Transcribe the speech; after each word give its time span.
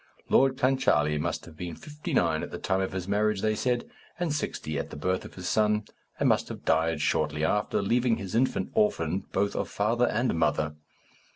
Lord 0.29 0.57
Clancharlie 0.57 1.19
must 1.19 1.45
have 1.45 1.55
been 1.55 1.75
fifty 1.75 2.11
nine 2.11 2.41
at 2.41 2.49
the 2.49 2.57
time 2.57 2.81
of 2.81 2.91
his 2.91 3.07
marriage, 3.07 3.43
they 3.43 3.53
said, 3.53 3.87
and 4.19 4.33
sixty 4.33 4.79
at 4.79 4.89
the 4.89 4.95
birth 4.95 5.25
of 5.25 5.35
his 5.35 5.47
son, 5.47 5.83
and 6.19 6.27
must 6.27 6.49
have 6.49 6.65
died 6.65 7.01
shortly 7.01 7.45
after, 7.45 7.83
leaving 7.83 8.15
his 8.17 8.33
infant 8.33 8.71
orphaned 8.73 9.31
both 9.31 9.55
of 9.55 9.69
father 9.69 10.07
and 10.07 10.33
mother. 10.33 10.73